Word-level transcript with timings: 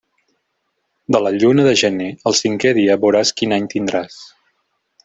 De 1.15 1.21
la 1.25 1.33
lluna 1.35 1.65
de 1.67 1.75
gener, 1.83 2.09
el 2.33 2.39
cinqué 2.43 2.73
dia 2.81 2.99
veuràs 3.07 3.35
quin 3.43 3.57
any 3.61 3.71
tindràs. 3.77 4.19